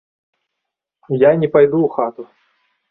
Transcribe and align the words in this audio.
Я 1.25 1.31
не 1.43 1.47
пайду 1.59 1.77
ў 1.85 1.89
хату. 1.99 2.23